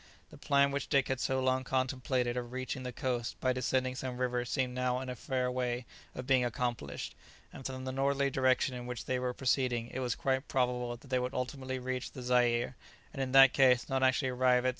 [0.31, 4.17] The plan which Dick had so long contemplated of reaching the coast by descending some
[4.17, 5.85] river seemed now in a fair way
[6.15, 7.13] of being accomplished,
[7.53, 11.09] and from the northerly direction in which they were proceeding it was quite probable that
[11.09, 12.75] they would ultimately reach the Zaire,
[13.13, 14.69] and in that case not actually arrive at S.